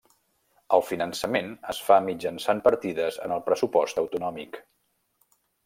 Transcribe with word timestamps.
El 0.77 0.83
finançament 0.87 1.51
es 1.73 1.83
fa 1.91 1.99
mitjançant 2.07 2.63
partides 2.69 3.21
en 3.29 3.37
el 3.39 3.45
pressupost 3.51 4.03
autonòmic. 4.07 4.61